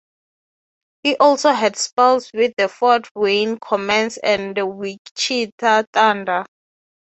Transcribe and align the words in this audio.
He 1.03 1.15
also 1.17 1.51
had 1.51 1.77
spells 1.77 2.31
with 2.33 2.55
the 2.57 2.67
Fort 2.69 3.07
Wayne 3.13 3.57
Komets 3.59 4.17
and 4.23 4.57
the 4.57 4.65
Wichita 4.65 5.83
Thunder. 5.93 6.43